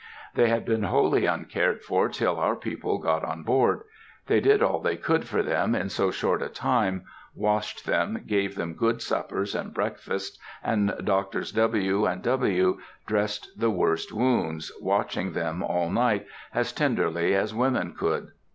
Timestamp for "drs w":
11.03-12.05